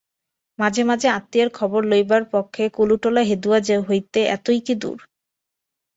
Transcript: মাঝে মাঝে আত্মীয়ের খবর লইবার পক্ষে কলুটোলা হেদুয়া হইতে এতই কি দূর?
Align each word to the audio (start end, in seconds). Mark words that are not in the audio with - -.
মাঝে 0.59 0.83
মাঝে 0.83 1.07
আত্মীয়ের 1.09 1.49
খবর 1.53 1.81
লইবার 1.83 2.23
পক্ষে 2.31 2.63
কলুটোলা 2.69 3.21
হেদুয়া 3.21 3.59
হইতে 3.81 4.19
এতই 4.27 4.59
কি 4.59 4.73
দূর? 4.81 4.99